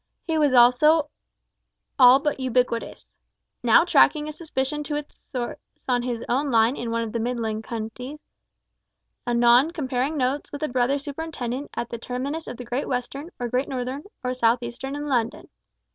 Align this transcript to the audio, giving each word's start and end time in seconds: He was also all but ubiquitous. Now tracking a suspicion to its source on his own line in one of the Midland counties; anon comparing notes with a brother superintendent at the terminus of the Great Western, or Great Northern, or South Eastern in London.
He 0.23 0.35
was 0.35 0.51
also 0.51 1.11
all 1.99 2.19
but 2.19 2.39
ubiquitous. 2.39 3.15
Now 3.61 3.85
tracking 3.85 4.27
a 4.27 4.31
suspicion 4.31 4.81
to 4.85 4.95
its 4.95 5.19
source 5.21 5.59
on 5.87 6.01
his 6.01 6.25
own 6.27 6.49
line 6.49 6.75
in 6.75 6.89
one 6.89 7.03
of 7.03 7.11
the 7.11 7.19
Midland 7.19 7.63
counties; 7.63 8.17
anon 9.27 9.69
comparing 9.73 10.17
notes 10.17 10.51
with 10.51 10.63
a 10.63 10.67
brother 10.67 10.97
superintendent 10.97 11.69
at 11.75 11.89
the 11.89 11.99
terminus 11.99 12.47
of 12.47 12.57
the 12.57 12.65
Great 12.65 12.87
Western, 12.87 13.29
or 13.39 13.47
Great 13.47 13.67
Northern, 13.69 14.01
or 14.23 14.33
South 14.33 14.63
Eastern 14.63 14.95
in 14.95 15.05
London. 15.05 15.49